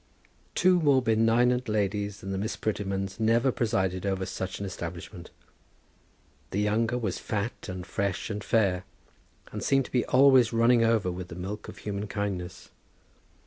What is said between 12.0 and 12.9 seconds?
kindness.